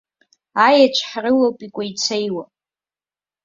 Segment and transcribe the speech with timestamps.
[0.67, 2.43] Аеҵә ҳрылоуп икәеицеиуа.